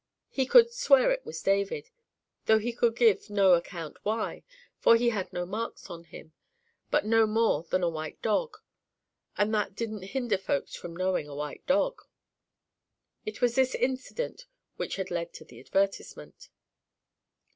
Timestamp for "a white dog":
7.83-8.57, 11.27-12.01